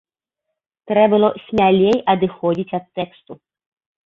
[0.91, 3.31] Трэ' было смялей адыходзіць ад тэксту.